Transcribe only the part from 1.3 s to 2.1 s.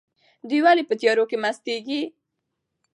مستیږي؟